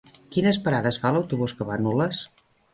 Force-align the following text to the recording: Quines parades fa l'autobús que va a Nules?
Quines 0.35 0.59
parades 0.67 0.99
fa 1.05 1.13
l'autobús 1.17 1.55
que 1.61 1.71
va 1.71 1.79
a 1.79 1.81
Nules? 1.87 2.27